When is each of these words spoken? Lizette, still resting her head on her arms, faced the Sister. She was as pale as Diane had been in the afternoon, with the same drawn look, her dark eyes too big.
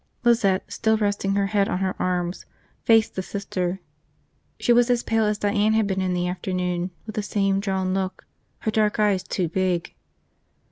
Lizette, 0.23 0.63
still 0.67 0.97
resting 0.97 1.35
her 1.35 1.45
head 1.45 1.69
on 1.69 1.77
her 1.77 1.95
arms, 2.01 2.47
faced 2.85 3.13
the 3.13 3.21
Sister. 3.21 3.79
She 4.59 4.73
was 4.73 4.89
as 4.89 5.03
pale 5.03 5.25
as 5.25 5.37
Diane 5.37 5.73
had 5.73 5.85
been 5.85 6.01
in 6.01 6.15
the 6.15 6.27
afternoon, 6.27 6.89
with 7.05 7.13
the 7.13 7.21
same 7.21 7.59
drawn 7.59 7.93
look, 7.93 8.25
her 8.61 8.71
dark 8.71 8.99
eyes 8.99 9.21
too 9.21 9.47
big. 9.47 9.93